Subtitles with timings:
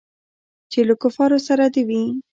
[0.71, 2.01] چې له کفارو سره دې وي.